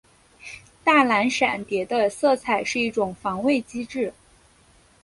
[0.83, 4.11] 大蓝闪蝶的色彩是一种防卫机制。